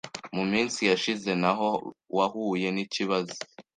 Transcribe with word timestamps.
mu 0.35 0.43
minsi 0.51 0.79
yashize 0.89 1.29
ntaho 1.41 1.69
wahuye 2.17 2.67
n’ikibazo 2.75 3.37